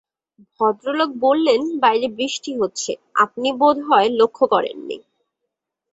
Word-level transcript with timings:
ভদ্রলোক 0.59 1.09
বললেন, 1.17 1.61
বাইরে 1.79 2.07
বৃষ্টি 2.17 2.51
হচ্ছে, 2.59 2.91
আপনি 3.15 3.47
বোধহয় 3.59 4.09
লক্ষ 4.19 4.37
করেননি। 4.53 4.97